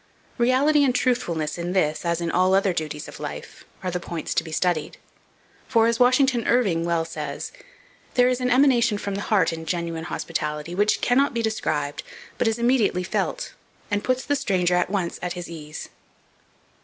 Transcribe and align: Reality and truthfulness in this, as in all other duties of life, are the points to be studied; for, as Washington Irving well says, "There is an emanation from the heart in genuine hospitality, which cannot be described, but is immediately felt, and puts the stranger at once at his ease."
Reality 0.39 0.83
and 0.83 0.95
truthfulness 0.95 1.59
in 1.59 1.73
this, 1.73 2.03
as 2.05 2.21
in 2.21 2.31
all 2.31 2.55
other 2.55 2.73
duties 2.73 3.07
of 3.07 3.19
life, 3.19 3.65
are 3.83 3.91
the 3.91 3.99
points 3.99 4.33
to 4.33 4.43
be 4.43 4.51
studied; 4.51 4.97
for, 5.67 5.85
as 5.85 5.99
Washington 5.99 6.47
Irving 6.47 6.83
well 6.85 7.05
says, 7.05 7.51
"There 8.15 8.27
is 8.27 8.41
an 8.41 8.49
emanation 8.49 8.97
from 8.97 9.13
the 9.13 9.21
heart 9.21 9.53
in 9.53 9.63
genuine 9.67 10.05
hospitality, 10.05 10.73
which 10.73 11.01
cannot 11.01 11.35
be 11.35 11.43
described, 11.43 12.01
but 12.39 12.47
is 12.47 12.57
immediately 12.57 13.03
felt, 13.03 13.53
and 13.91 14.03
puts 14.03 14.25
the 14.25 14.35
stranger 14.35 14.73
at 14.73 14.89
once 14.89 15.19
at 15.21 15.33
his 15.33 15.47
ease." 15.47 15.89